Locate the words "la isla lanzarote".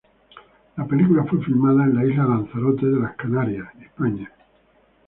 1.93-2.87